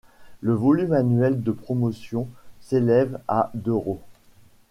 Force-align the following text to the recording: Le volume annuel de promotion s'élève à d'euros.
Le 0.41 0.55
volume 0.55 0.93
annuel 0.93 1.43
de 1.43 1.51
promotion 1.51 2.27
s'élève 2.59 3.19
à 3.27 3.51
d'euros. 3.53 4.01